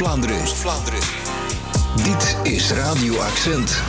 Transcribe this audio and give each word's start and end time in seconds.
Oost-Vlaanderen. 0.00 1.00
Dit 1.96 2.52
is 2.52 2.72
Radio 2.72 3.18
Accent. 3.18 3.82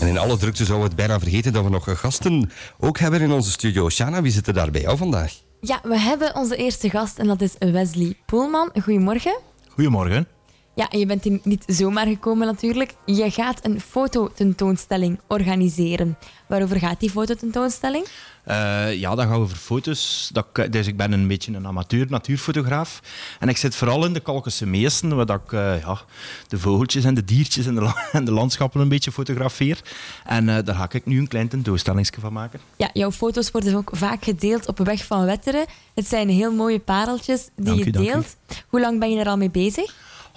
En 0.00 0.06
in 0.06 0.18
alle 0.18 0.36
drukte 0.36 0.64
zouden 0.64 0.78
we 0.78 0.94
het 0.94 1.06
bijna 1.06 1.20
vergeten 1.20 1.52
dat 1.52 1.64
we 1.64 1.70
nog 1.70 2.00
gasten 2.00 2.50
ook 2.78 2.98
hebben 2.98 3.20
in 3.20 3.30
onze 3.30 3.50
studio. 3.50 3.88
Shana, 3.88 4.22
wie 4.22 4.32
zit 4.32 4.46
er 4.46 4.54
daar 4.54 4.70
bij 4.70 4.80
jou 4.80 4.96
vandaag? 4.96 5.32
Ja, 5.60 5.80
we 5.82 5.98
hebben 5.98 6.34
onze 6.34 6.56
eerste 6.56 6.90
gast 6.90 7.18
en 7.18 7.26
dat 7.26 7.40
is 7.40 7.54
Wesley 7.58 8.16
Poelman. 8.26 8.70
Goedemorgen. 8.82 9.38
Goedemorgen. 9.68 10.26
Ja, 10.74 10.88
en 10.90 10.98
je 10.98 11.06
bent 11.06 11.24
hier 11.24 11.40
niet 11.42 11.64
zomaar 11.66 12.06
gekomen 12.06 12.46
natuurlijk. 12.46 12.94
Je 13.06 13.30
gaat 13.30 13.64
een 13.64 13.80
fototentoonstelling 13.80 15.20
organiseren. 15.26 16.18
Waarover 16.46 16.78
gaat 16.78 17.00
die 17.00 17.10
fototentoonstelling? 17.10 18.06
Uh, 18.48 18.94
ja, 18.94 19.14
dat 19.14 19.26
gaat 19.26 19.36
over 19.36 19.56
foto's. 19.56 20.30
Dat, 20.32 20.46
dus 20.70 20.86
ik 20.86 20.96
ben 20.96 21.12
een 21.12 21.26
beetje 21.28 21.52
een 21.52 21.66
amateur 21.66 22.06
natuurfotograaf. 22.08 23.00
En 23.40 23.48
ik 23.48 23.56
zit 23.56 23.74
vooral 23.74 24.04
in 24.04 24.12
de 24.12 24.20
Kalkense 24.20 24.66
Meesten, 24.66 25.16
waar 25.16 25.40
ik 25.44 25.52
uh, 25.52 25.80
ja, 25.80 26.00
de 26.48 26.58
vogeltjes 26.58 27.04
en 27.04 27.14
de 27.14 27.24
diertjes 27.24 27.66
en 27.66 27.74
de, 27.74 27.92
en 28.12 28.24
de 28.24 28.32
landschappen 28.32 28.80
een 28.80 28.88
beetje 28.88 29.12
fotografeer. 29.12 29.80
En 30.24 30.48
uh, 30.48 30.58
daar 30.64 30.74
ga 30.74 30.88
ik 30.90 31.06
nu 31.06 31.18
een 31.18 31.28
klein 31.28 31.48
tentoonstellingsje 31.48 32.20
van 32.20 32.32
maken. 32.32 32.60
Ja, 32.76 32.90
jouw 32.92 33.12
foto's 33.12 33.50
worden 33.50 33.74
ook 33.74 33.90
vaak 33.92 34.24
gedeeld 34.24 34.68
op 34.68 34.78
weg 34.78 35.04
van 35.04 35.24
Wetteren. 35.24 35.66
Het 35.94 36.08
zijn 36.08 36.28
heel 36.28 36.52
mooie 36.52 36.80
pareltjes 36.80 37.48
die 37.56 37.64
dank 37.64 37.78
je 37.78 37.86
u, 37.86 37.90
deelt. 37.90 38.36
Hoe 38.68 38.80
lang 38.80 38.98
ben 38.98 39.12
je 39.12 39.20
er 39.20 39.28
al 39.28 39.36
mee 39.36 39.50
bezig? 39.50 39.94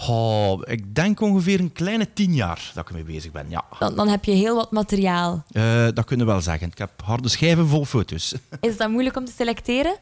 Oh, 0.08 0.62
ik 0.63 0.95
denk 0.95 1.22
ongeveer 1.22 1.59
een 1.59 1.72
kleine 1.72 2.13
tien 2.13 2.34
jaar 2.34 2.72
dat 2.73 2.84
ik 2.84 2.90
ermee 2.90 3.13
bezig 3.13 3.31
ben. 3.31 3.45
Ja. 3.49 3.63
Dan, 3.80 3.95
dan 3.95 4.08
heb 4.08 4.23
je 4.23 4.31
heel 4.31 4.55
wat 4.55 4.71
materiaal. 4.71 5.45
Uh, 5.52 5.88
dat 5.94 6.05
kunnen 6.05 6.26
we 6.26 6.31
wel 6.31 6.41
zeggen. 6.41 6.68
Ik 6.68 6.77
heb 6.77 6.90
harde 7.04 7.30
schijven 7.30 7.68
vol 7.68 7.85
foto's. 7.85 8.34
Is 8.59 8.77
dat 8.77 8.90
moeilijk 8.90 9.18
om 9.18 9.26
te 9.26 9.31
selecteren? 9.35 9.98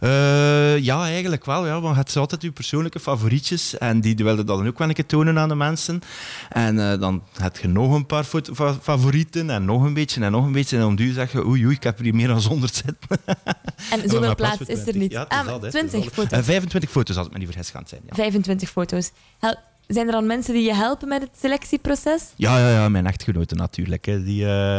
Uh, 0.00 0.78
ja, 0.78 1.04
eigenlijk 1.04 1.44
wel. 1.44 1.66
Ja, 1.66 1.80
want 1.80 1.96
het 1.96 2.08
is 2.08 2.16
altijd 2.16 2.42
uw 2.42 2.52
persoonlijke 2.52 3.00
favorietjes. 3.00 3.78
En 3.78 4.00
die 4.00 4.16
willen 4.16 4.36
dat 4.36 4.46
dan 4.46 4.66
ook 4.66 4.78
wel 4.78 4.88
een 4.88 4.94
keer 4.94 5.06
tonen 5.06 5.38
aan 5.38 5.48
de 5.48 5.54
mensen. 5.54 6.02
En 6.48 6.76
uh, 6.76 7.00
dan 7.00 7.22
heb 7.40 7.56
je 7.56 7.68
nog 7.68 7.94
een 7.94 8.06
paar 8.06 8.24
favorieten 8.80 9.50
en 9.50 9.64
nog 9.64 9.82
een 9.82 9.94
beetje 9.94 10.20
en 10.20 10.32
nog 10.32 10.44
een 10.44 10.52
beetje. 10.52 10.76
En 10.76 10.84
om 10.84 10.96
duur 10.96 11.12
zeg 11.12 11.32
je, 11.32 11.46
oei, 11.46 11.64
oei, 11.64 11.74
ik 11.74 11.82
heb 11.82 11.98
er 11.98 12.04
hier 12.04 12.14
meer 12.14 12.28
dan 12.28 12.42
100 12.42 12.74
zitten. 12.74 12.96
En 13.92 14.10
zoveel 14.10 14.34
plaats 14.34 14.60
is 14.60 14.86
er 14.86 14.96
niet. 14.96 15.12
Ja, 15.12 15.22
ah, 15.28 15.46
dat, 15.46 15.70
20 15.70 16.12
foto's. 16.12 16.44
25 16.44 16.90
foto's, 16.90 17.16
als 17.16 17.24
het 17.24 17.34
me 17.34 17.38
niet 17.38 17.48
vergis 17.48 17.70
gaat 17.70 17.88
zijn. 17.88 18.00
Ja. 18.06 18.14
25 18.14 18.70
foto's. 18.70 19.10
Zijn 19.88 20.06
er 20.06 20.12
dan 20.12 20.26
mensen 20.26 20.54
die 20.54 20.62
je 20.62 20.74
helpen 20.74 21.08
met 21.08 21.22
het 21.22 21.30
selectieproces? 21.40 22.32
Ja, 22.36 22.58
ja, 22.58 22.70
ja 22.70 22.88
mijn 22.88 23.06
echtgenote 23.06 23.54
natuurlijk. 23.54 24.04
Hè. 24.04 24.24
Die, 24.24 24.44
uh, 24.44 24.78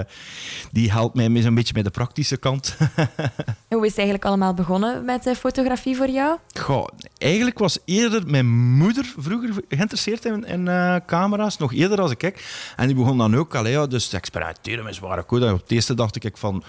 die 0.71 0.91
helpt 0.91 1.15
mij 1.15 1.41
zo'n 1.41 1.55
beetje 1.55 1.73
met 1.75 1.83
de 1.83 1.89
praktische 1.89 2.37
kant. 2.37 2.77
Hoe 3.67 3.83
is 3.85 3.89
het 3.89 3.97
eigenlijk 3.97 4.25
allemaal 4.25 4.53
begonnen 4.53 5.05
met 5.05 5.23
de 5.23 5.35
fotografie 5.35 5.95
voor 5.95 6.09
jou? 6.09 6.37
Goh, 6.59 6.87
eigenlijk 7.17 7.59
was 7.59 7.79
eerder 7.85 8.27
mijn 8.27 8.47
moeder 8.77 9.13
vroeger 9.17 9.63
geïnteresseerd 9.69 10.25
in, 10.25 10.45
in 10.45 10.65
uh, 10.65 10.95
camera's, 11.05 11.57
nog 11.57 11.73
eerder 11.73 12.01
als 12.01 12.11
ik. 12.11 12.73
En 12.75 12.87
die 12.87 12.95
begon 12.95 13.17
dan 13.17 13.35
ook 13.35 13.55
al, 13.55 13.67
ja, 13.67 13.87
dus 13.87 14.07
te 14.07 14.17
experimenteren 14.17 14.83
met 14.83 14.95
zware 14.95 15.25
code. 15.25 15.45
En 15.45 15.53
op 15.53 15.61
het 15.61 15.71
eerste 15.71 15.93
dacht 15.93 16.23
ik 16.23 16.37
van, 16.37 16.63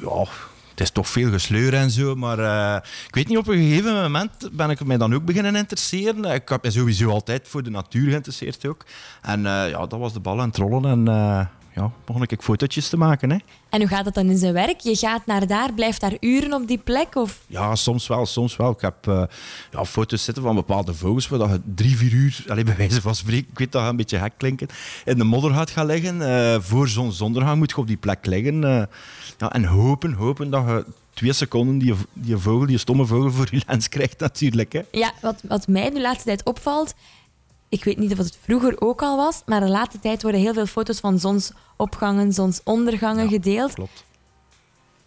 ja, 0.00 0.26
het 0.76 0.84
is 0.84 0.90
toch 0.90 1.08
veel 1.08 1.30
gesleur 1.30 1.74
en 1.74 1.90
zo. 1.90 2.14
Maar 2.14 2.38
uh, 2.38 2.76
ik 3.06 3.14
weet 3.14 3.28
niet, 3.28 3.38
op 3.38 3.48
een 3.48 3.58
gegeven 3.58 3.94
moment 3.94 4.48
ben 4.52 4.70
ik 4.70 4.84
mij 4.84 4.96
dan 4.96 5.14
ook 5.14 5.24
beginnen 5.24 5.56
interesseren. 5.56 6.24
Ik 6.24 6.48
heb 6.48 6.62
me 6.62 6.70
sowieso 6.70 7.10
altijd 7.10 7.48
voor 7.48 7.62
de 7.62 7.70
natuur 7.70 8.08
geïnteresseerd 8.08 8.66
ook. 8.66 8.84
En 9.22 9.40
uh, 9.40 9.70
ja, 9.70 9.86
dat 9.86 9.98
was 9.98 10.12
de 10.12 10.20
bal 10.20 10.40
aan 10.40 10.48
het 10.48 10.56
rollen. 10.56 10.90
En 10.90 11.48
ja, 11.76 11.90
begon 12.04 12.22
ik 12.22 12.42
fotootjes 12.42 12.88
te 12.88 12.96
maken. 12.96 13.30
Hè. 13.30 13.36
En 13.68 13.80
hoe 13.80 13.88
gaat 13.88 14.04
dat 14.04 14.14
dan 14.14 14.30
in 14.30 14.38
zijn 14.38 14.52
werk? 14.52 14.80
Je 14.80 14.96
gaat 14.96 15.26
naar 15.26 15.46
daar, 15.46 15.72
blijft 15.72 16.00
daar 16.00 16.16
uren 16.20 16.52
op 16.52 16.68
die 16.68 16.78
plek? 16.78 17.14
Of? 17.14 17.40
Ja, 17.46 17.74
soms 17.74 18.06
wel, 18.06 18.26
soms 18.26 18.56
wel. 18.56 18.70
Ik 18.70 18.80
heb 18.80 19.06
uh, 19.06 19.22
ja, 19.70 19.84
foto's 19.84 20.24
zitten 20.24 20.42
van 20.42 20.54
bepaalde 20.54 20.94
vogels 20.94 21.28
waar 21.28 21.50
je 21.50 21.60
drie, 21.74 21.96
vier 21.96 22.12
uur, 22.12 22.44
allez, 22.48 22.64
bij 22.64 22.76
wijze 22.76 23.00
van 23.00 23.14
spreken, 23.14 23.48
ik 23.50 23.58
weet 23.58 23.72
dat 23.72 23.88
een 23.88 23.96
beetje 23.96 24.18
gek 24.18 24.32
klinken, 24.36 24.68
in 25.04 25.18
de 25.18 25.24
modder 25.24 25.52
gaat 25.52 25.70
gaan 25.70 25.86
liggen. 25.86 26.20
Uh, 26.20 26.60
voor 26.60 26.88
zonsondergang 26.88 27.58
moet 27.58 27.70
je 27.70 27.76
op 27.76 27.86
die 27.86 27.96
plek 27.96 28.26
liggen. 28.26 28.62
Uh, 28.62 28.82
ja, 29.38 29.52
en 29.52 29.64
hopen, 29.64 30.12
hopen 30.12 30.50
dat 30.50 30.66
je 30.66 30.84
twee 31.14 31.32
seconden 31.32 31.78
die, 31.78 31.94
die 32.12 32.36
vogel, 32.36 32.66
die 32.66 32.78
stomme 32.78 33.06
vogel 33.06 33.30
voor 33.30 33.48
je 33.50 33.62
lens 33.66 33.88
krijgt 33.88 34.18
natuurlijk. 34.18 34.72
Hè. 34.72 34.80
Ja, 34.90 35.12
wat, 35.20 35.42
wat 35.48 35.68
mij 35.68 35.90
de 35.90 36.00
laatste 36.00 36.24
tijd 36.24 36.44
opvalt, 36.44 36.94
ik 37.68 37.84
weet 37.84 37.98
niet 37.98 38.12
of 38.12 38.18
het 38.18 38.38
vroeger 38.42 38.80
ook 38.80 39.02
al 39.02 39.16
was, 39.16 39.42
maar 39.46 39.60
de 39.60 39.68
laatste 39.68 39.98
tijd 39.98 40.22
worden 40.22 40.40
heel 40.40 40.52
veel 40.52 40.66
foto's 40.66 41.00
van 41.00 41.18
zonsopgangen, 41.18 42.32
zonsondergangen 42.32 43.24
ja, 43.24 43.30
gedeeld. 43.30 43.74
Klopt. 43.74 44.04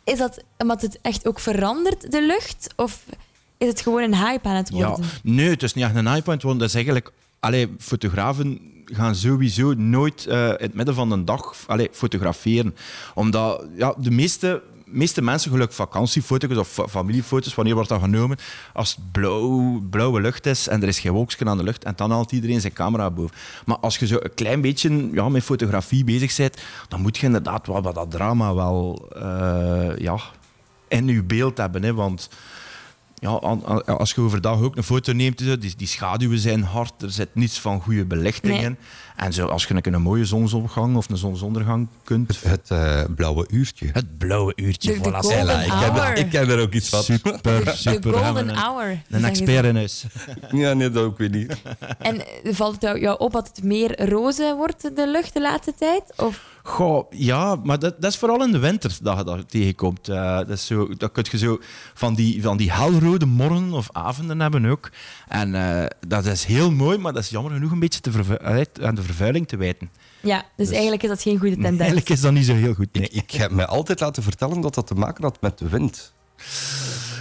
Is 0.04 0.18
dat 0.18 0.44
omdat 0.58 0.82
het 0.82 1.00
echt 1.02 1.28
ook 1.28 1.40
verandert, 1.40 2.12
de 2.12 2.26
lucht? 2.26 2.74
Of 2.76 3.04
is 3.58 3.68
het 3.68 3.82
gewoon 3.82 4.02
een 4.02 4.16
hype 4.16 4.48
aan 4.48 4.56
het 4.56 4.70
worden? 4.70 5.04
Ja, 5.04 5.08
nee, 5.24 5.50
het 5.50 5.64
is 5.64 5.74
niet 5.74 5.86
echt 5.86 5.96
een 5.96 6.08
hype 6.08 6.28
aan 6.28 6.34
het 6.34 6.44
worden. 6.44 6.60
Dat 6.60 6.70
is 6.70 6.76
eigenlijk... 6.76 7.12
Allee, 7.40 7.76
fotografen 7.80 8.62
gaan 8.86 9.16
sowieso 9.16 9.74
nooit 9.74 10.26
uh, 10.30 10.48
in 10.48 10.56
het 10.58 10.74
midden 10.74 10.96
van 10.96 11.12
een 11.12 11.26
dag 11.26 11.56
allee, 11.68 11.90
fotograferen. 11.92 12.76
Omdat 13.14 13.68
ja, 13.76 13.96
de 13.98 14.12
meeste 14.12 14.62
meeste 14.92 15.22
mensen, 15.22 15.52
gelukkig 15.52 15.76
vakantiefoto's 15.76 16.58
of 16.58 16.80
familiefoto's, 16.90 17.56
wanneer 17.56 17.74
wordt 17.74 17.90
dat 17.90 18.02
genomen? 18.02 18.38
Als 18.74 18.96
het 18.96 19.12
blauw, 19.12 19.80
blauwe 19.90 20.22
lucht 20.22 20.46
is 20.46 20.68
en 20.68 20.82
er 20.82 20.88
is 20.88 21.00
geen 21.00 21.12
wolkje 21.12 21.46
aan 21.46 21.58
de 21.58 21.64
lucht 21.64 21.84
en 21.84 21.94
dan 21.96 22.12
haalt 22.12 22.32
iedereen 22.32 22.62
zijn 22.62 22.74
camera 22.74 23.12
boven. 23.12 23.36
Maar 23.66 23.78
als 23.78 23.98
je 23.98 24.08
zo 24.08 24.18
een 24.20 24.34
klein 24.34 24.62
beetje 24.62 25.10
ja, 25.12 25.30
met 25.30 25.44
fotografie 25.44 26.04
bezig 26.04 26.36
bent, 26.36 26.62
dan 26.88 27.02
moet 27.02 27.18
je 27.18 27.26
inderdaad 27.26 27.68
wel 27.68 27.82
wat 27.82 27.96
dat 27.96 28.12
drama 28.12 28.54
wel 28.54 29.10
uh, 29.16 29.98
ja, 29.98 30.20
in 30.88 31.08
je 31.08 31.24
beeld 31.24 31.58
hebben. 31.58 31.84
Hè, 31.84 31.94
want 31.94 32.30
ja, 33.20 33.30
als 33.86 34.12
je 34.12 34.22
overdag 34.22 34.62
ook 34.62 34.76
een 34.76 34.84
foto 34.84 35.14
neemt, 35.14 35.38
die, 35.38 35.76
die 35.76 35.88
schaduwen 35.88 36.40
zijn 36.40 36.64
hard, 36.64 37.02
er 37.02 37.12
zit 37.12 37.30
niets 37.34 37.60
van 37.60 37.82
goede 37.82 38.06
belichtingen. 38.06 38.62
Nee. 38.62 38.76
En 39.16 39.34
zo, 39.34 39.48
als 39.48 39.66
je 39.66 39.74
een, 39.74 39.94
een 39.94 40.02
mooie 40.02 40.26
zonsopgang 40.26 40.96
of 40.96 41.10
een 41.10 41.18
zonsondergang 41.18 41.88
kunt... 42.04 42.28
Het, 42.28 42.44
het 42.44 42.70
uh, 42.72 43.02
blauwe 43.16 43.48
uurtje. 43.52 43.90
Het 43.94 44.18
blauwe 44.18 44.54
uurtje, 44.56 44.94
de, 44.94 45.02
de 45.02 45.10
voilà. 45.10 45.18
golden 45.18 45.62
ik, 45.64 45.70
ken 45.70 45.96
er, 45.96 46.18
ik 46.18 46.30
ken 46.30 46.50
er 46.50 46.62
ook 46.62 46.74
iets 46.74 46.90
van. 46.90 47.04
Super, 47.04 47.42
de, 47.42 47.72
super. 47.76 48.12
De 48.12 48.18
golden 48.18 48.50
een, 48.50 48.56
hour. 48.56 49.02
Een 49.10 49.26
expert 49.26 49.66
in 49.66 49.76
huis. 49.76 50.06
ja, 50.52 50.74
nee, 50.74 50.90
dat 50.90 51.04
ook 51.04 51.18
weer 51.18 51.30
niet. 51.30 51.56
En 52.00 52.24
valt 52.44 52.82
het 52.82 53.00
jou 53.00 53.20
op 53.20 53.32
dat 53.32 53.48
het 53.48 53.64
meer 53.64 54.10
roze 54.10 54.54
wordt, 54.58 54.96
de 54.96 55.08
lucht, 55.08 55.34
de 55.34 55.42
laatste 55.42 55.74
tijd? 55.78 56.04
Of... 56.16 56.58
Goh, 56.70 57.06
ja, 57.10 57.56
maar 57.64 57.80
dat, 57.80 58.02
dat 58.02 58.12
is 58.12 58.18
vooral 58.18 58.44
in 58.44 58.52
de 58.52 58.60
winter 58.60 58.98
dat 59.02 59.18
je 59.18 59.24
dat 59.24 59.50
tegenkomt. 59.50 60.10
Uh, 60.10 60.38
dat, 60.38 60.50
is 60.50 60.66
zo, 60.66 60.88
dat 60.98 61.12
kun 61.12 61.26
je 61.32 61.38
zo 61.38 61.60
van 61.94 62.16
die, 62.16 62.42
van 62.42 62.58
die 62.58 62.72
helrode 62.72 63.26
morgen 63.26 63.74
of 63.74 63.90
avonden 63.92 64.40
hebben 64.40 64.66
ook. 64.66 64.90
En 65.28 65.54
uh, 65.54 65.86
dat 66.08 66.26
is 66.26 66.44
heel 66.44 66.72
mooi, 66.72 66.98
maar 66.98 67.14
dat 67.14 67.24
is 67.24 67.30
jammer 67.30 67.52
genoeg 67.52 67.72
een 67.72 67.80
beetje 67.80 68.00
te 68.00 68.70
aan 68.82 68.96
de 68.96 69.04
vervuiling 69.04 69.48
te 69.48 69.58
wijten. 69.58 69.90
Ja, 70.22 70.38
dus, 70.38 70.68
dus, 70.68 70.70
eigenlijk 70.72 71.04
is 71.04 71.10
dat 71.10 71.22
geen 71.22 71.40
goede 71.40 71.56
tendens. 71.56 71.80
Eigenlijk 71.88 72.10
is 72.10 72.22
dat 72.22 72.32
niet 72.32 72.46
zo 72.46 72.54
heel 72.54 72.74
goed. 72.74 72.94
Nee. 72.94 73.04
Ik, 73.04 73.14
ik 73.14 73.32
heb 73.32 73.52
me 73.52 73.66
altijd 73.66 74.00
laten 74.00 74.24
vertellen 74.24 74.62
dat 74.62 74.76
dat 74.76 74.88
te 74.88 74.96
maken 74.96 75.24
had 75.24 75.42
met 75.42 75.58
de 75.58 75.70
wind. 75.70 76.14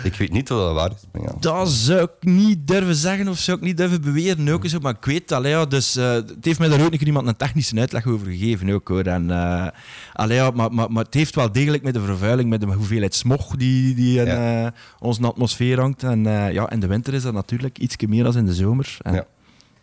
Ik 0.03 0.14
weet 0.14 0.32
niet 0.32 0.50
of 0.50 0.59
dat 0.59 0.75
waar 0.75 0.91
is. 0.91 1.22
Ja. 1.22 1.32
Dat 1.41 1.69
zou 1.69 2.03
ik 2.03 2.31
niet 2.31 2.66
durven 2.66 2.94
zeggen 2.94 3.28
of 3.28 3.38
zou 3.38 3.56
ik 3.56 3.62
niet 3.62 3.76
durven 3.76 4.00
beweren. 4.00 4.48
Ook 4.48 4.66
zo, 4.66 4.78
maar 4.78 4.94
ik 4.94 5.04
weet 5.04 5.28
dat. 5.28 5.44
Ja, 5.44 5.64
dus, 5.64 5.97
uh, 5.97 6.12
het 6.12 6.36
heeft 6.41 6.59
mij 6.59 6.69
daar 6.69 6.84
ook 6.84 6.91
nog 6.91 7.00
iemand 7.00 7.28
een 7.28 7.36
technische 7.36 7.78
uitleg 7.78 8.06
over 8.06 8.26
gegeven. 8.26 8.70
Ook, 8.70 8.88
hoor. 8.88 9.03
En, 9.03 9.28
uh, 9.28 9.66
allee, 10.12 10.37
ja, 10.37 10.50
maar, 10.50 10.72
maar, 10.72 10.92
maar 10.92 11.04
het 11.04 11.14
heeft 11.14 11.34
wel 11.34 11.53
degelijk 11.53 11.82
met 11.82 11.94
de 11.94 12.00
vervuiling, 12.00 12.48
met 12.48 12.60
de 12.60 12.66
hoeveelheid 12.66 13.14
smog 13.14 13.56
die, 13.56 13.94
die 13.94 14.19
in 14.19 14.26
ja. 14.26 14.64
uh, 14.64 14.70
onze 14.98 15.22
atmosfeer 15.22 15.81
hangt. 15.81 16.03
En 16.03 16.22
ja, 16.53 16.70
in 16.70 16.81
de 16.81 16.87
winter 16.87 17.14
is 17.14 17.22
dat 17.22 17.32
natuurlijk 17.32 17.78
iets 17.78 17.97
meer 18.06 18.25
dan 18.25 18.37
in 18.37 18.47
de 18.47 18.54
zomer. 18.54 18.97
En, 19.03 19.26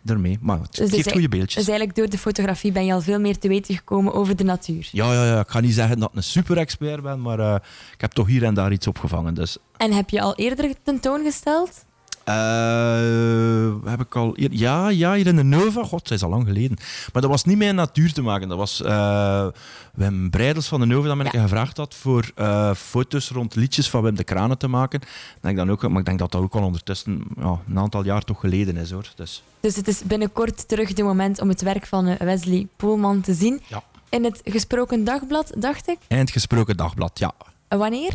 daarmee. 0.06 0.38
Maar 0.42 0.60
het 0.60 0.76
dus 0.76 0.90
geeft 0.90 1.12
goede 1.12 1.30
beeldjes. 1.30 1.56
Dus 1.56 1.68
eigenlijk 1.68 1.98
door 1.98 2.10
de 2.10 2.18
fotografie 2.18 2.72
ben 2.72 2.86
je 2.86 2.94
al 2.94 3.02
veel 3.02 3.20
meer 3.20 3.38
te 3.38 3.48
weten 3.48 3.76
gekomen 3.76 4.14
over 4.14 4.36
de 4.36 4.44
natuur. 4.44 4.90
Ja, 4.92 5.14
ja, 5.14 5.26
ja. 5.26 5.40
ik 5.40 5.50
ga 5.50 5.60
niet 5.60 5.74
zeggen 5.74 6.00
dat 6.00 6.10
ik 6.10 6.16
een 6.16 6.24
super-expert 6.24 7.02
ben, 7.02 7.22
maar 7.22 7.40
uh, 7.40 7.56
ik 7.94 8.02
heb 8.02 8.12
toch 8.12 8.28
hier 8.28 8.44
en 8.44 8.54
daar 8.54 8.72
iets 8.72 8.88
opgevangen. 8.88 9.34
Dus. 9.34 9.58
En 9.78 9.92
heb 9.92 10.10
je 10.10 10.22
al 10.22 10.36
eerder 10.36 10.74
tentoongesteld? 10.84 11.86
Uh, 12.30 13.90
heb 13.90 14.02
ik 14.02 14.16
al 14.16 14.34
ja, 14.36 14.90
ja, 14.90 15.14
hier 15.14 15.28
in 15.28 15.36
de 15.36 15.44
Nova. 15.44 15.84
God, 15.84 16.04
dat 16.04 16.12
is 16.12 16.24
al 16.24 16.30
lang 16.30 16.46
geleden. 16.48 16.78
Maar 17.14 17.22
dat 17.22 17.32
was 17.32 17.44
niet 17.44 17.58
met 17.58 17.76
natuur 17.76 18.14
te 18.14 18.22
maken. 18.22 18.48
Dat 18.48 18.58
was 18.58 18.82
uh, 18.82 19.48
Wim 19.94 20.30
Breidels 20.30 20.68
van 20.68 20.80
de 20.80 20.86
Nova 20.86 21.08
dat 21.08 21.18
me 21.18 21.24
ja. 21.24 21.30
gevraagd 21.30 21.78
had 21.78 21.94
voor 21.94 22.32
uh, 22.36 22.74
foto's 22.74 23.30
rond 23.30 23.56
liedjes 23.56 23.90
van 23.90 24.02
Wim 24.04 24.16
de 24.16 24.24
Kranen 24.24 24.58
te 24.58 24.68
maken. 24.68 25.02
Denk 25.42 25.58
dan 25.58 25.72
ook, 25.72 25.88
maar 25.88 26.00
ik 26.00 26.06
denk 26.06 26.20
dat 26.20 26.32
dat 26.32 26.42
ook 26.42 26.54
al 26.54 26.64
ondertussen 26.64 27.24
ja, 27.38 27.60
een 27.68 27.80
aantal 27.80 28.06
jaar 28.06 28.22
toch 28.22 28.40
geleden 28.40 28.78
is. 28.78 28.92
hoor. 28.92 29.12
Dus. 29.16 29.44
dus 29.60 29.76
het 29.76 29.88
is 29.88 30.02
binnenkort 30.04 30.68
terug 30.68 30.94
de 30.94 31.04
moment 31.04 31.42
om 31.42 31.50
het 31.50 31.62
werk 31.62 31.88
van 31.88 32.18
Wesley 32.18 32.68
Poelman 32.76 33.22
te 33.22 33.34
zien. 33.34 33.62
Ja. 33.68 33.84
In 34.10 34.24
het 34.24 34.42
Gesproken 34.44 35.04
Dagblad, 35.04 35.52
dacht 35.58 35.88
ik? 35.90 35.98
In 36.08 36.18
het 36.18 36.32
Gesproken 36.32 36.78
Dagblad, 36.78 37.20
ja. 37.20 37.34
Wanneer? 37.68 38.14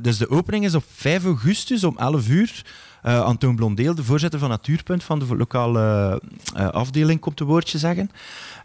Dus 0.00 0.18
de 0.18 0.30
opening 0.30 0.64
is 0.64 0.74
op 0.74 0.84
5 0.94 1.24
augustus 1.24 1.84
om 1.84 1.98
11 1.98 2.28
uur. 2.28 2.62
Uh, 3.06 3.20
Antoon 3.20 3.56
Blondeel, 3.56 3.94
de 3.94 4.04
voorzitter 4.04 4.40
van 4.40 4.48
Natuurpunt 4.48 5.04
van 5.04 5.18
de 5.18 5.36
lokale 5.36 6.20
uh, 6.56 6.68
afdeling, 6.68 7.20
komt 7.20 7.40
een 7.40 7.46
woordje 7.46 7.78
zeggen. 7.78 8.10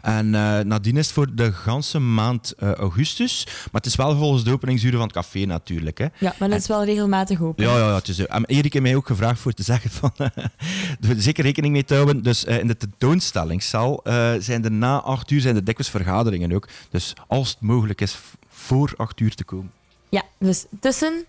En 0.02 0.26
uh, 0.26 0.58
nadien 0.58 0.96
is 0.96 1.04
het 1.04 1.14
voor 1.14 1.34
de 1.34 1.52
ganse 1.52 1.98
maand 1.98 2.54
augustus. 2.58 3.44
Maar 3.46 3.80
het 3.80 3.86
is 3.86 3.96
wel 3.96 4.16
volgens 4.16 4.44
de 4.44 4.52
openingsuren 4.52 4.98
van 4.98 5.06
het 5.06 5.16
café 5.16 5.44
natuurlijk. 5.44 5.98
Hè. 5.98 6.06
Ja, 6.18 6.34
maar 6.38 6.48
dat 6.48 6.58
is 6.58 6.66
wel 6.66 6.84
regelmatig 6.84 7.40
open. 7.40 7.64
Ja, 7.64 7.76
ja, 7.78 7.88
ja 7.88 7.94
het 7.94 8.08
is, 8.08 8.18
um, 8.18 8.44
Erik 8.44 8.72
heeft 8.72 8.84
mij 8.84 8.96
ook 8.96 9.06
gevraagd 9.06 9.40
voor 9.40 9.52
te 9.52 9.62
zeggen 9.62 9.90
van... 9.90 10.12
zeker 11.16 11.44
rekening 11.44 11.72
mee 11.72 11.84
te 11.84 11.94
houden. 11.94 12.22
Dus 12.22 12.44
in 12.44 12.66
de 12.66 12.76
tentoonstellingszaal 12.76 14.00
zijn 14.38 14.64
er 14.64 14.72
na 14.72 15.00
acht 15.00 15.30
uur 15.30 15.40
zijn 15.40 15.56
er 15.56 15.64
dikwijls 15.64 15.92
vergaderingen 15.92 16.52
ook. 16.52 16.68
Dus 16.90 17.12
als 17.26 17.48
het 17.48 17.60
mogelijk 17.60 18.00
is, 18.00 18.18
voor 18.48 18.92
acht 18.96 19.20
uur 19.20 19.34
te 19.34 19.44
komen. 19.44 19.70
Ja, 20.08 20.22
dus 20.38 20.64
tussen 20.80 21.24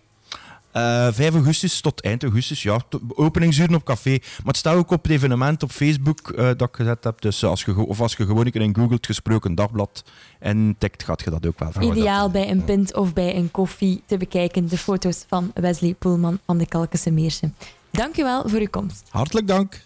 uh, 0.73 1.07
eh, 1.07 1.13
5 1.13 1.33
augustus 1.33 1.81
tot 1.81 2.01
eind 2.01 2.23
augustus, 2.23 2.63
ja. 2.63 2.79
Openingsuren 3.15 3.75
op 3.75 3.83
café. 3.83 4.09
Maar 4.09 4.47
het 4.47 4.57
staat 4.57 4.75
ook 4.75 4.91
op 4.91 5.03
het 5.03 5.11
evenement 5.11 5.63
op 5.63 5.71
Facebook 5.71 6.29
uh, 6.29 6.37
dat 6.37 6.61
ik 6.61 6.75
gezet 6.75 7.03
heb. 7.03 7.21
Dus 7.21 7.43
als 7.43 7.63
je, 7.63 7.75
of 7.75 8.01
als 8.01 8.15
je 8.15 8.25
gewoon 8.25 8.45
een 8.45 8.51
keer 8.51 8.61
in 8.61 8.75
Google 8.75 8.95
het 8.95 9.05
gesproken 9.05 9.55
dagblad 9.55 10.03
en 10.39 10.75
tikt, 10.77 11.03
gaat 11.03 11.21
je 11.23 11.29
dat 11.29 11.45
ook 11.45 11.59
wel 11.59 11.71
vinden. 11.71 11.97
Ideaal 11.97 12.29
bij 12.29 12.49
een 12.49 12.63
pint 12.63 12.95
of 12.95 13.13
bij 13.13 13.35
een 13.35 13.51
koffie 13.51 14.01
te 14.05 14.17
bekijken. 14.17 14.67
De 14.67 14.77
foto's 14.77 15.25
van 15.27 15.51
Wesley 15.53 15.93
Poelman 15.93 16.39
van 16.45 16.57
de 16.57 16.67
Kalkense 16.67 17.11
Meersje. 17.11 17.51
Dank 17.91 18.17
u 18.17 18.23
wel 18.23 18.49
voor 18.49 18.59
uw 18.59 18.69
komst. 18.69 19.03
Hartelijk 19.09 19.47
dank. 19.47 19.81